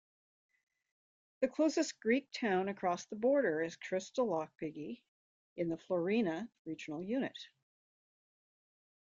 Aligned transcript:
The 1.41 1.47
closest 1.47 1.99
Greek 1.99 2.27
town 2.31 2.69
across 2.69 3.05
the 3.05 3.15
border 3.15 3.61
is 3.61 3.77
Krystallopigi 3.77 4.99
in 5.57 5.69
the 5.69 5.77
Florina 5.77 6.49
regional 6.65 7.03
unit. 7.03 7.37